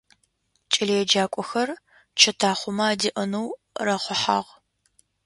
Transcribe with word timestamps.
Кӏэлэеджакӏохэр 0.71 1.69
чэтахъомэ 2.19 2.83
адеӏэнэу 2.91 3.47
рахъухьагъ. 3.85 4.49